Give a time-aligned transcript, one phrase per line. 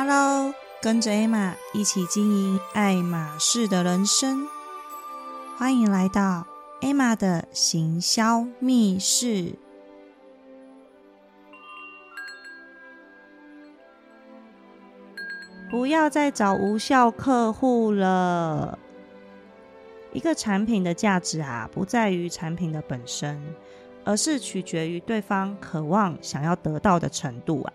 [0.00, 4.46] Hello，跟着 Emma 一起经营爱马仕的人生，
[5.56, 6.46] 欢迎来到
[6.80, 9.56] Emma 的行销密室。
[15.68, 18.78] 不要再找无效客户了。
[20.12, 23.42] 一个产品的价值啊，不在于产品的本身，
[24.04, 27.72] 而是取决于对方渴望想要得到的程度啊。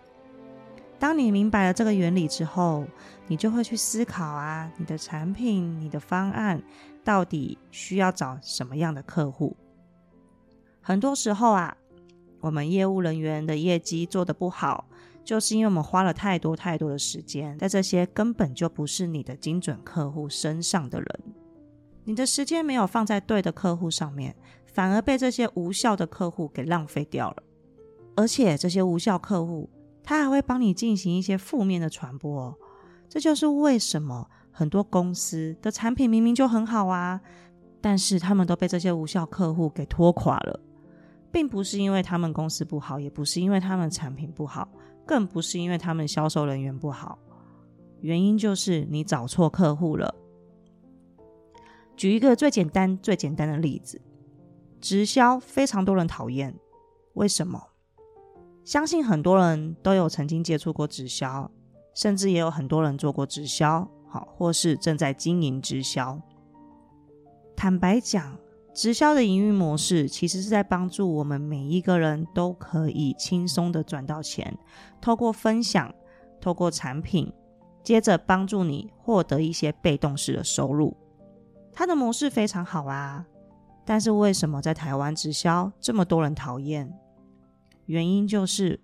[1.04, 2.86] 当你明白了这个原理之后，
[3.26, 6.62] 你就会去思考啊，你的产品、你的方案
[7.04, 9.54] 到底需要找什么样的客户？
[10.80, 11.76] 很多时候啊，
[12.40, 14.86] 我们业务人员的业绩做得不好，
[15.22, 21.20] 就是因为我们花了太多太多的时间在这些根本就不是你的精准客户身上的人。
[22.04, 24.34] 你的时间没有放在对的客户上面，
[24.72, 27.42] 反而被这些无效的客户给浪费掉了。
[28.16, 29.68] 而且这些无效客户，
[30.04, 32.56] 他还会帮你进行一些负面的传播。
[33.08, 37.20] 这就是为什么很多公司的产品明明就很好啊，
[37.80, 40.60] 但是他们都被这些无效客户给拖垮了，
[41.32, 44.68] 并不是因为他们公司不好，也不是因为他们产品不好，
[45.06, 47.18] 更不是因为他们销售人员不好，
[48.00, 50.14] 原因就是你找错客户了。
[51.96, 54.00] 举一个最简单、最简单的例子，
[54.80, 56.52] 直销非常多人讨厌，
[57.12, 57.62] 为什么？
[58.64, 61.50] 相信很多人都有曾经接触过直销，
[61.94, 66.18] 甚至也有很多人做过直销，好，或是正在经营直销。
[67.54, 68.38] 坦白讲，
[68.74, 74.56] 直销的营运模式其实是在帮助我们每一个人都可以轻松的赚到钱，
[75.00, 75.94] 透过分享，
[76.40, 77.30] 透过产品，
[77.82, 80.96] 接着帮助你获得一些被动式的收入。
[81.70, 83.26] 它的模式非常好啊，
[83.84, 86.90] 但是为什么在台湾直销这么多人讨厌？
[87.86, 88.80] 原因就是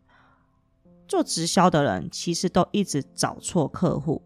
[1.06, 4.22] 做直销的人其实都一直找错客户，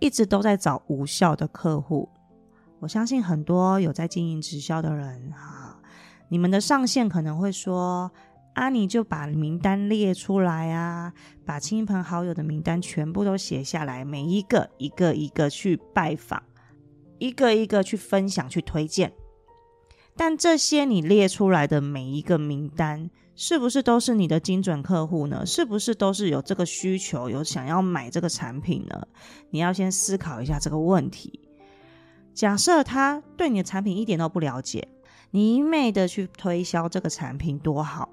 [0.00, 2.08] 一直都在找无效的客户。
[2.80, 5.80] 我相信很多有在经营直销的人啊，
[6.28, 8.10] 你们的上线可能会说
[8.54, 11.12] ：“啊，你就把名单列出来啊，
[11.44, 16.42] 把亲朋好友的名单全部都写下来，每一个一个一个去拜访。”
[17.20, 19.12] 一个一个去分享、去推荐，
[20.14, 23.10] 但这些你列出来的每一个名单，
[23.40, 25.46] 是不是都是你的精准客户呢？
[25.46, 29.06] 是不是都是有这个需求、有想要买这个产品呢？
[29.50, 31.38] 你要先思考一下这个问题。
[32.34, 34.88] 假设他对你的产品一点都不了解，
[35.30, 38.08] 你一昧的去推销这个产品多好，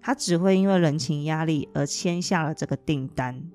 [0.00, 3.50] 他只会因为人情压力而签下了这个订单。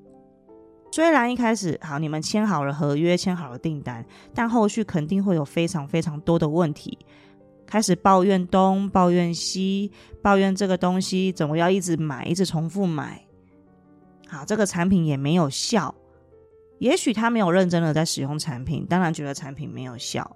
[0.92, 6.98] 虽然一开始好，你们签好了合约，签好了订单，但后续肯定会有非常非常多的问题，
[7.70, 9.92] 开始抱怨东，抱怨西，
[10.24, 13.24] 抱怨这个东西怎么要一直买，一直重复买。
[14.28, 15.94] 好，这个产品也没有效，
[16.80, 20.36] 也许他没有认真的在使用产品，当然觉得产品没有效，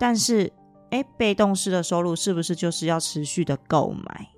[0.00, 0.52] 但是，
[0.90, 4.28] 哎，被动式的收入是不是就是要持续的购买？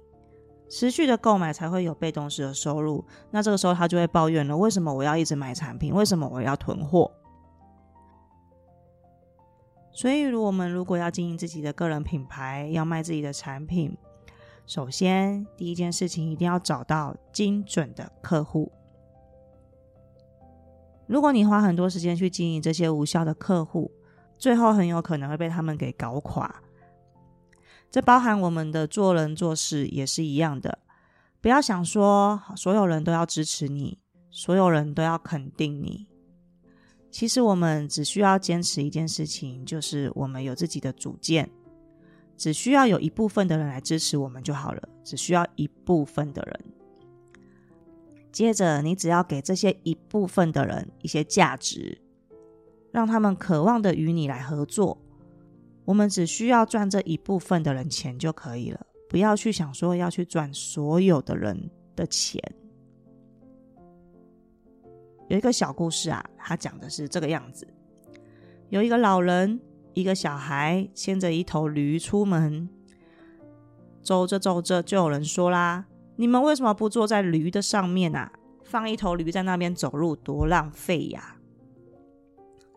[0.69, 5.94] 持续的购买才会有被动式的收入，那这个时候他就会抱怨了：为什么我要一直买产品？
[5.94, 7.10] 为什么我要囤货？
[9.96, 13.96] 所以，如我们如果要经营自己的个人品牌，要卖自己的产品，
[14.66, 18.70] 首先第一件事情一定要找到精准的客户。
[21.06, 23.90] 如果你花很多时间去经营这些无效的客户，
[24.36, 26.62] 最后很有可能会被他们给搞垮。
[27.90, 30.78] 这包含我们的做人做事也是一样的，
[31.40, 33.98] 不要想说所有人都要支持你，
[34.30, 36.06] 所有人都要肯定你。
[37.11, 41.50] 其实我们只需要坚持一件事情，就是我们有自己的主见，
[42.37, 46.61] 只需要有一部分的人来支持我们就好了，只需要一部分的人。
[48.31, 51.97] 接着，你只要给这些一部分的人一些价值，
[52.93, 54.99] 让他们渴望的与你来合作。
[55.87, 62.43] 我们只需要赚这一部分的人钱就可以了，不要去想说要去赚所有的人的钱。
[65.28, 67.67] 有一个小故事啊，他讲的是这个样子：
[68.69, 69.61] 有一个老人，
[69.94, 72.69] 一个小孩牵着一头驴出门，
[74.02, 75.87] 走着走着，就有人说啦
[76.17, 78.32] ：“你们为什么不坐在驴的上面啊？
[78.64, 81.37] 放一头驴在那边走路，多浪费呀！”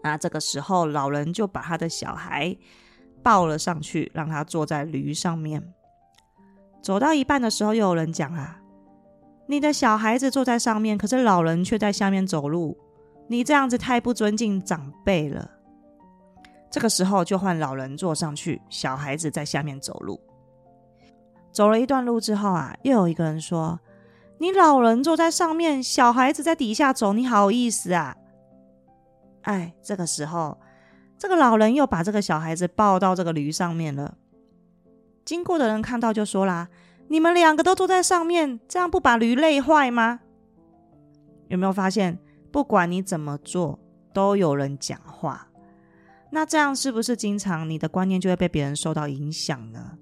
[0.04, 2.58] 那这个时候，老人就把他的小孩。
[3.22, 5.74] 抱了上去，让他坐在驴上面。
[6.82, 8.59] 走到一半的时候，又有人讲啊
[9.50, 12.78] ：“你的小孩子坐在上面，可是老人却在下面走路，
[13.28, 15.50] 你这样子太不尊敬长辈了。”
[16.70, 20.22] 这个时候就换老人坐上去，小孩子在下面走路。
[21.52, 23.80] 走了一段路之后啊，又有一个人说
[24.38, 28.16] ：“你老人坐在上面，小孩子在底下走，你好意思啊？
[29.42, 30.60] 哎，这个时候，
[31.18, 34.14] 这个老人又把这个小孩子抱到这个驴上面了。
[35.26, 36.70] 经过的人看到就说啦
[37.10, 40.22] ：“你们两个都坐在上面，这样不把驴累坏吗？”
[41.50, 42.18] 有没有发现，
[42.52, 43.80] 不管你怎么做，
[44.14, 45.50] 都有人讲话？
[46.32, 49.98] 那这样是不是经常你的观念就会被别人受到影响呢？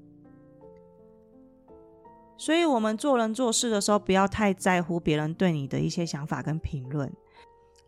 [2.37, 7.11] 所以，我们做人做事的时候，不要太在乎别人对你的一些想法跟评论。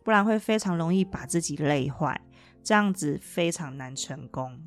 [0.02, 2.18] 不然会非常容易把自己累坏，
[2.64, 4.58] 这样子非常难成功。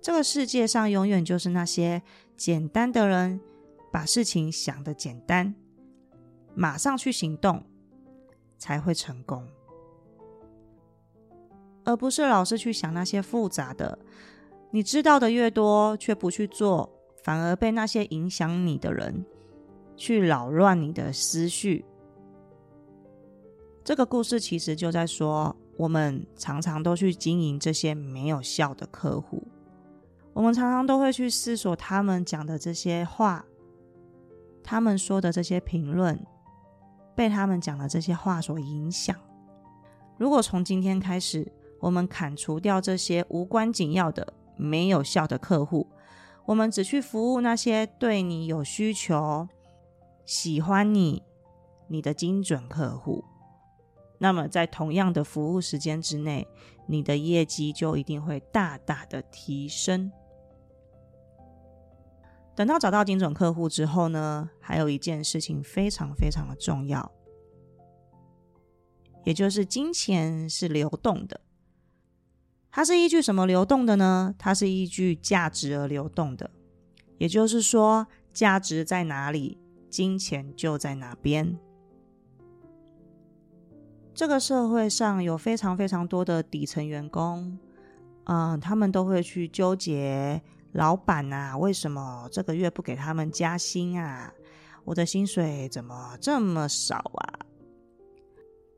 [0.00, 2.02] 这个世界上永远就是那些
[2.36, 3.40] 简单的人，
[3.92, 5.54] 把事情想的简单，
[6.54, 7.64] 马上去行动
[8.58, 9.46] 才会成功，
[11.84, 13.98] 而不是老是去想那些复杂的。
[14.70, 16.90] 你知道的越多，却不去做，
[17.22, 19.24] 反而被那些影响你的人
[19.96, 21.84] 去扰乱你的思绪。
[23.84, 29.46] 这个故事其实就在说，我们常常都去经营这些没有效的客户，
[30.34, 33.44] 我们常常都会去思索他们讲的这些话，
[34.64, 36.18] 他们说的这些评论，
[37.14, 39.16] 被他们讲的这些话所影响。
[40.18, 41.50] 如果从今天开始，
[41.80, 45.86] 我们砍除掉这些无关紧要的、没有效的客户，
[46.46, 49.48] 我们只去服务那些对你有需求、
[50.24, 51.22] 喜欢你、
[51.86, 53.24] 你的精准客户。
[54.18, 56.48] 那么，在同样的服务时间之内，
[56.86, 60.10] 你的业绩就一定会大大的提升。
[62.54, 67.10] 等到找到精准客户之后呢，还有一件事情非常非常的重要，
[69.24, 71.40] 也就是金钱是流动的。
[72.70, 74.34] 它是依据什么流动的呢？
[74.38, 76.50] 它是依据价值而流动的。
[77.18, 79.58] 也就是说，价值在哪里，
[79.88, 81.56] 金钱就在哪边。
[84.12, 87.56] 这个社会上有非常非常多的底层员工，
[88.24, 90.42] 嗯，他们都会去纠结
[90.74, 94.32] 老板啊，为什么这个月不给他们加薪啊？
[94.84, 97.38] 我的薪水怎么这么少啊？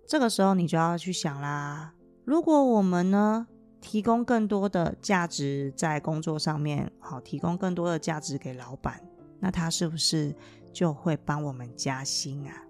[0.06, 1.92] 这个时候你就要去想啦，
[2.24, 3.46] 如果我们呢
[3.80, 9.00] 提供更多的价值在工作上面，好，提供更多的价值给老板，
[9.40, 10.36] 那他是不是
[10.72, 12.62] 就会帮我们加薪啊？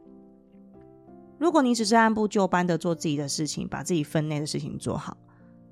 [1.38, 5.16] 如果你只是按部就班的做自己的事情，把自己分内的事情做好，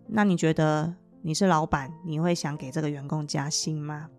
[0.08, 0.94] 那你觉得
[1.26, 4.10] 你是老板，你会想给这个员工加薪吗？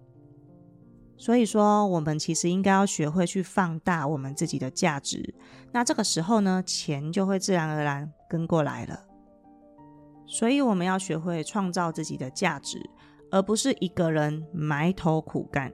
[1.18, 5.36] 所以说，我们其实应该要学会去放大我们自己的价值，
[5.72, 9.06] 那这个时候呢，钱就会自然而然跟过来了。
[10.26, 12.82] 所以我们要学会创造自己的价值，
[13.30, 15.72] 而不是一个人埋头苦干。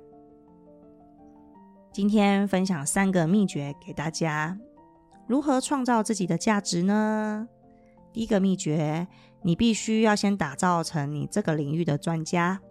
[1.94, 4.60] 今天分享三个秘诀给大家。
[5.28, 7.48] 如何创造自己的价值呢？
[8.12, 9.08] 第一个秘诀，
[9.44, 12.62] 你必须要先打造成你这个领域的专家。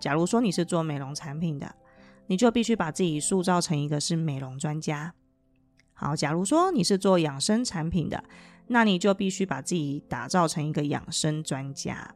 [0.00, 1.74] 假如说你是做美容产品的，
[2.26, 5.14] 你就必须把自己塑造成一个是美容专家。
[5.92, 8.24] 好，假如说你是做养生产品的，
[8.66, 12.14] 那你就必须把自己打造成一个养生专家。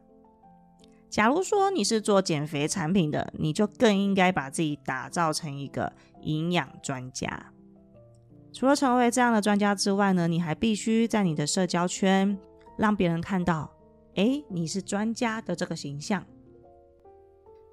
[1.09, 7.51] 假如说你是做减肥产品的，你就更应该把自己打造成一个营养专家。
[8.51, 12.37] 除了成为这样的专家之外呢，你还必须在你的社交圈
[12.79, 13.69] 让别人看到，
[14.15, 16.25] 哎，你是专家的这个形象。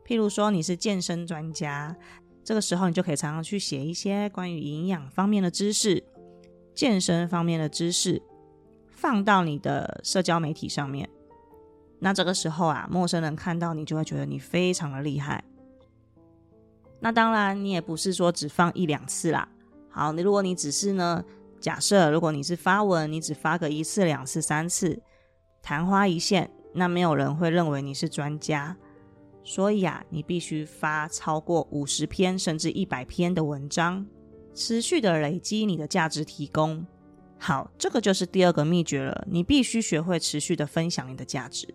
[0.05, 1.97] 譬如说你是健身专家，
[2.43, 6.03] 这个时候你就可以常常去写一些关于营养方面的知识、
[6.75, 8.21] 健身方面的知识，
[8.91, 11.09] 放到你的社交媒体上面。
[12.01, 15.45] 那这个时候啊，陌生人看到你就会觉得你非常的厉害。
[16.99, 19.49] 那当然，你也不是说只放一两次啦。
[19.89, 21.25] 好，你如果你只是呢，
[21.61, 25.01] 假设如果你是发文，你只发个一次、两次、三次，
[25.63, 28.77] 昙花一现，那没有人会认为你是专家。
[29.43, 34.07] 所以啊，你必须发超过五十篇甚至一百篇的文章，
[34.55, 36.85] 持续的累积你的价值提供。
[37.39, 41.73] 好，这个就是第二个秘诀了，你必须学会持续的分享你的价值。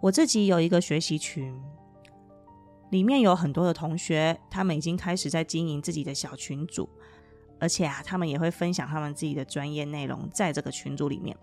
[0.00, 1.54] 我自己有一个学习群。
[2.90, 6.88] 里面有很多的同学，他们已经开始在经营自己的小群组，
[7.58, 11.36] 而且啊，他们也会分享他们自己的专业内容在这个群组里面。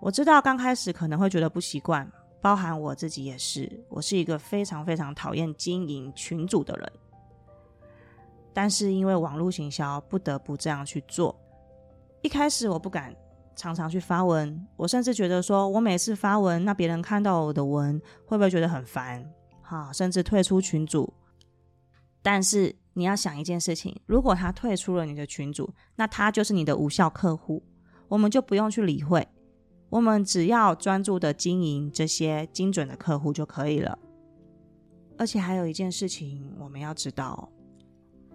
[0.00, 6.92] 我知道刚开始可能会觉得不习惯，包含我自己也是，我是一个非常非常讨厌经营群组的人。
[8.52, 11.34] 但是因为网络行销，不得不这样去做。
[12.22, 13.14] 一开始我不敢
[13.56, 19.24] 常常去发文，我甚至觉得说我每次发文，那别人看到我的文会不会觉得很烦？
[19.62, 21.12] 哈，甚至退出群组。
[22.22, 27.62] 但是你要想一件事情：如果他退出了你的群组，那他就是你的无效客户，
[28.08, 29.28] 我们就不用去理会，
[29.90, 33.98] 我们只要专注的经营这些精准的客户就可以了。
[35.16, 37.48] 而且还有一件事情我们要知道，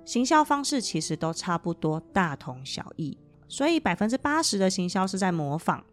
[0.05, 3.17] 行销方式其实都差不多，大同小异。
[3.47, 5.83] 所以百分之八十的行销是在模仿，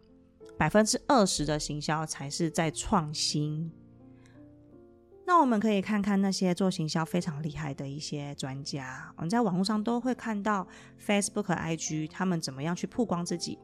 [0.57, 3.71] 百分之二十的行销才是在创新。
[5.27, 10.65] 那我们可以看看那些做行销非常厉害的一些专家，我们在网络上都会看到
[11.05, 13.59] Facebook、IG 他们怎么样去曝光自己。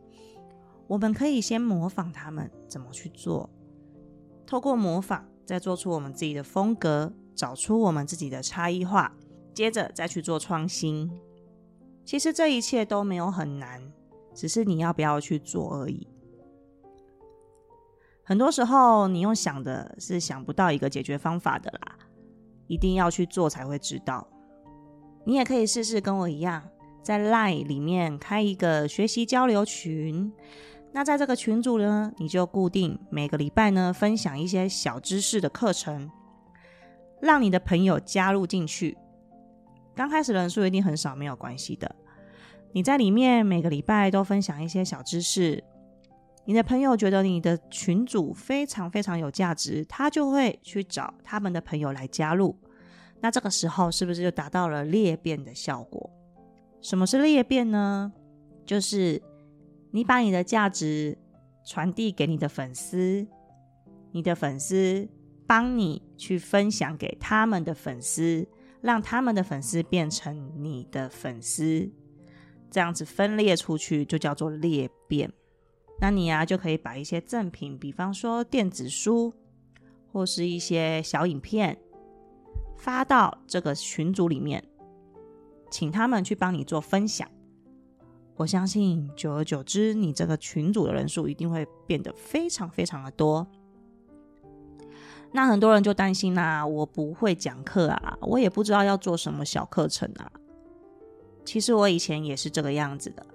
[0.88, 3.50] 我们可以先模仿他们怎么去做，
[4.46, 9.16] 透过模仿，再做出我们自己的风格，找出我们自己的差异化，
[9.54, 11.10] 接着再去做创新。
[12.04, 13.82] 其实这一切都没有很难，
[14.34, 16.06] 只是你要不要去做而已。
[18.26, 21.98] 很多时候，你用想的是想不到一个解决方法的啦，
[22.68, 24.26] 一定要去做才会知道。
[25.26, 26.64] 你也可以试试跟我一样，
[27.02, 30.32] 在 Line 里面开一个学习交流群。
[30.94, 36.10] 那在这个群组呢，你就固定每个礼拜呢分享一些小知识的课程，
[37.20, 38.98] 让你的朋友加入进去。
[39.96, 41.94] 刚开始人数一定很少，没有关系的。
[42.72, 45.64] 你在里面每个礼拜都分享一些小知识。
[46.46, 52.58] 你的朋友觉得你的群组非常非常有价值，他就会去找他们的朋友来加入。
[53.22, 56.10] 那这个时候是不是就达到了裂变的效果？
[56.82, 58.12] 什么是裂变呢？
[58.66, 59.22] 就是
[59.92, 61.18] 你把你的价值
[61.66, 63.26] 传递给你的粉丝，
[64.12, 65.08] 你的粉丝
[65.48, 68.46] 帮你去分享给他们的粉丝，
[68.82, 71.90] 让他们的粉丝变成你的粉丝，
[72.70, 75.32] 这样子分裂出去就叫做裂变。
[76.00, 79.34] 那你呀就可以把一些赠品，比方说电子书
[80.12, 81.80] 或是一些小影片，
[82.78, 84.64] 发到这个群组里面，
[85.72, 87.28] 请他们去帮你做分享。
[88.36, 93.48] 我相信，久而久之，你这个群组的人数一定会变得非常非常的多。
[95.32, 100.32] 那很多人就担心啦，我不会讲课啊，我也不知道要做什么小课程啊。
[101.46, 103.26] 其实我以前也是这个样子的。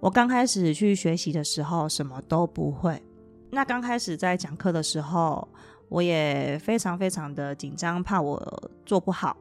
[0.00, 3.02] 我刚开始去学习的时候，什么都不会。
[3.50, 5.48] 那刚开始在讲课的时候，
[5.88, 9.36] 我也非常非常的紧张，怕我做不好，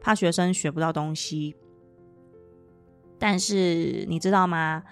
[0.00, 1.54] 怕学生学不到东西。
[3.18, 4.82] 但是你知道吗？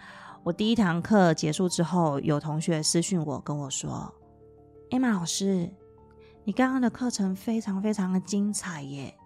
[0.43, 4.13] 我第一堂课结束之后，有同学私讯我，跟我说
[4.91, 5.71] ：“艾玛老师，
[6.45, 9.17] 你刚刚的课程非常非常的精彩耶！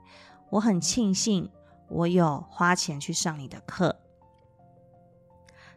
[0.50, 1.50] 我很庆幸
[1.88, 3.96] 我有花钱去上你的课。”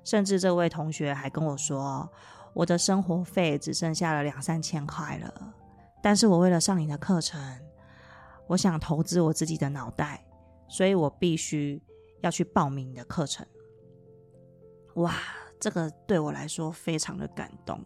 [0.04, 2.10] 甚至这位同学还跟我说
[2.54, 5.54] ：“我的生活费只剩下了两三千块了，
[6.02, 7.42] 但是我为了上你的课程，
[8.48, 10.26] 我想投资我自己的脑袋，
[10.68, 11.82] 所以我必须
[12.22, 13.46] 要去报名你的课程。”
[14.96, 15.16] 哇，
[15.60, 17.80] 这个对我来说非常的感动，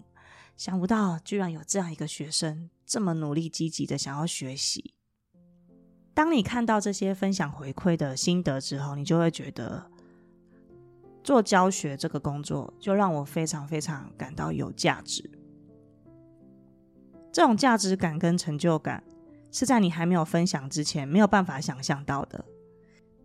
[0.55, 4.95] 想不到居然有这样一个学生这么努力积极的想要学习。
[6.15, 9.91] 当你看到这些分享回馈的心得之后，你就会觉得。
[11.27, 15.29] 做教学这个工作，就让我非常非常感到有价值。
[17.34, 19.03] 这种价值感跟成就感，
[19.51, 22.46] 是在你还没有分享之前没有办法想象到的。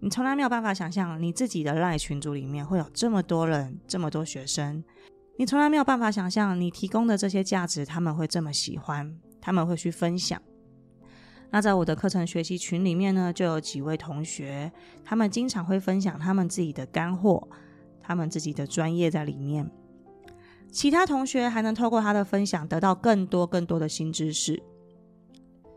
[0.01, 4.83] 你从来没有办法想象你自己的赖群组里面会有这么多人，这么多学生。
[5.39, 10.43] 你从来没有办法想象你提供的这些价值，他们会这么喜欢，他们会去分享。
[11.51, 14.73] 那在我的课程学习群里面呢，就有几位同学，
[15.05, 17.49] 他们经常会分享他们自己的干货。
[18.03, 19.71] 他们自己的专业在里面，
[20.71, 24.63] 其他同学还能透过他的分享得到更多更多的新知识。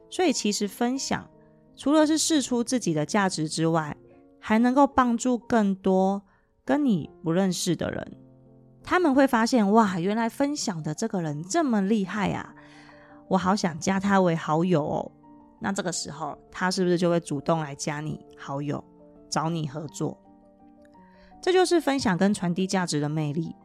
[0.09, 1.29] 所以，其实分享
[1.75, 3.95] 除了是试出自己的价值之外，
[4.39, 6.21] 还能够帮助更多
[6.63, 8.17] 跟你不认识的人。
[8.83, 12.55] 他们会发现，哇，原来分享的这个人这么厉害啊！
[13.27, 15.11] 我好想加他为好友哦。
[15.59, 18.81] 那这个时候，他是不是就会主动来加你好友，
[19.29, 20.15] 找你合作？
[21.41, 23.55] 这就是分享跟传递价值的魅力。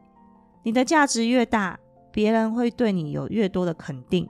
[0.63, 1.79] 你的价值越大，
[2.11, 4.29] 别人会对你有越多的肯定。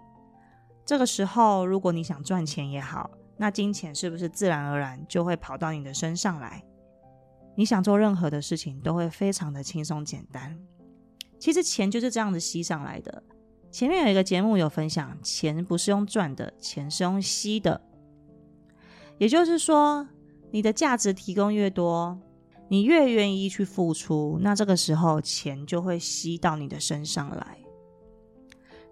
[0.85, 6.63] 这个时候，如果你想赚钱也好，那金钱是不是自然而然就会跑到你的身上来？
[7.55, 10.57] 你想做任何的事情都会非常的轻松简单。
[11.37, 13.23] 其实钱就是这样子吸上来的。
[13.69, 17.81] 前面有一个节目有分享，钱不是用赚的，钱是用吸的。
[19.17, 20.07] 也就是说，
[20.51, 22.19] 你的价值提供越多。
[22.71, 27.57] 你越愿意去付出，那这个时候钱就会吸到你的身上来。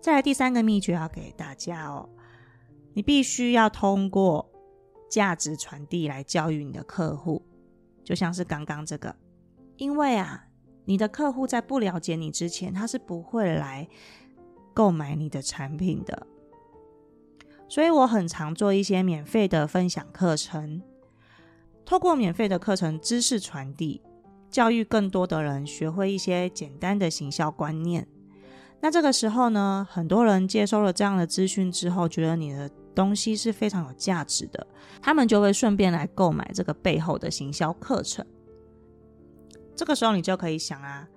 [0.02, 2.10] 再来第三个秘诀要给大家哦，
[2.92, 4.52] 你必须要通过
[5.10, 7.42] 价值传递来教育你的客户，
[8.04, 9.16] 就像是刚刚这个，
[9.78, 10.48] 因为啊，
[10.84, 13.88] 你的客户在不了解你之前，他是不会来
[14.74, 16.28] 购买你的产品的。
[17.70, 20.82] 所以我很常做一些免费的分享课程，
[21.90, 24.00] 透过免费的课程知识传递，
[24.52, 28.08] 教育更多的人学会一些简单的行销观念。
[28.80, 34.68] 那这个时候呢，很多人接收了这样的资讯之后，觉得你的东西是非常有价值的，
[35.02, 38.24] 他们就会顺便来购买这个背后的行销课程。
[39.76, 41.08] 这个时候，你就可以想啊，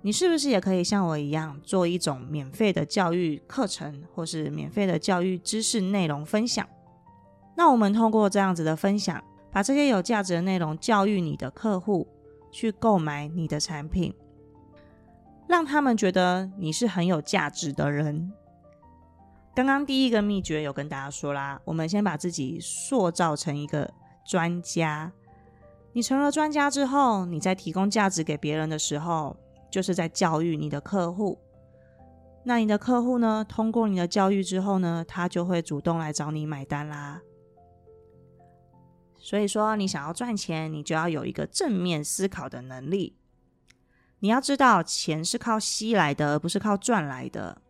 [0.00, 6.66] 你是不是也可以像我一样，做一种免费的教育课程，或是免费的教育知识内容分享？
[7.54, 12.06] 那我们通过这样子的分享，把这些有价值的内容教育你的客户，
[12.50, 14.14] 去购买你的产品。
[15.48, 18.32] 让他们觉得你是很有价值的人。
[19.54, 23.90] 刚刚第一个秘诀有跟大家说啦，我们先把自己塑造成一个
[24.24, 25.12] 专家。
[25.92, 29.34] 你成了专家之后，你在提供价值给别人的时候，
[29.70, 31.38] 就是在教育你的客户。
[32.42, 37.22] 那你的客户呢，通过你的教育之后呢，他就会主动来找你买单啦。
[39.26, 43.16] 所以说，你想要赚钱，你就要有一个正面思考的能力。
[44.20, 47.60] 你要知道，钱是靠吸来的，而不是靠赚来的。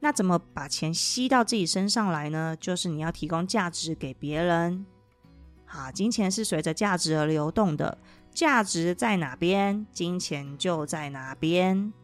[0.00, 2.54] 那怎么把钱吸到自己身上来呢？
[2.60, 4.84] 就是你要提供价值给别人。
[5.64, 7.96] 好，金钱是随着价值而流动的，
[8.34, 11.94] 价值在哪边，金钱就在哪边。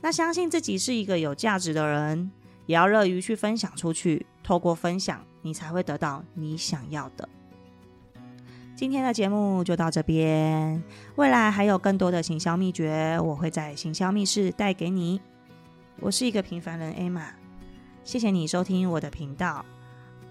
[0.00, 2.32] 那相信自己是一个有价值的人，
[2.66, 4.26] 也要乐于去分享出去。
[4.42, 7.28] 透过分享，你才会得到你想要的。
[8.80, 10.82] 今天的节目就到这边，
[11.16, 15.20] 未来还有更多的行销秘诀，我会在行销密室带给你。
[15.98, 17.26] 我是一个平凡人 Emma，
[18.04, 19.62] 谢谢你收听我的频道。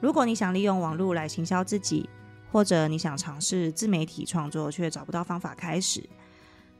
[0.01, 2.09] 如果你想利用网络来行销自己，
[2.51, 6.03] 或者你想尝试自媒体创作却找不到方法开始，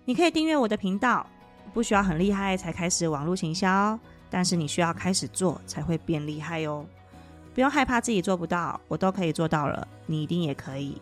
[0.06, 1.24] 你可以订阅我的频道。
[1.72, 6.84] 不需要很厉害才开始网络行销，但是你需要开始做才会变厉害哦。
[7.54, 11.00] 不用害怕自己做不到，我都可以做到了，你一定也可以。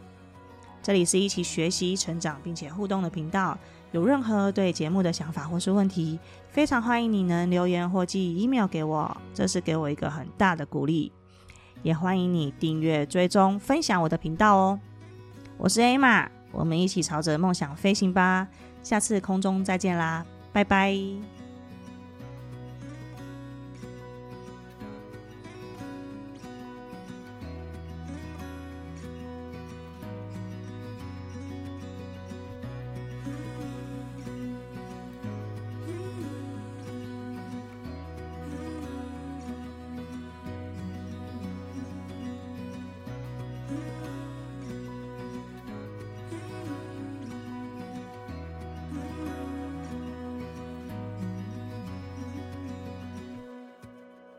[0.88, 3.58] 这里是一起学习、成长并且互动的频道。
[3.92, 6.18] 有任何对节目的想法或是问题，
[6.50, 11.12] 非常欢迎你能留言或寄 email 给我，这是给我一个很大的鼓励。
[11.84, 14.80] 也欢迎你订阅、追踪、分享我的频道哦。
[15.58, 18.48] 我是 Emma，我们一起朝着梦想飞行吧。
[18.82, 21.37] 下次空中再见啦，拜拜。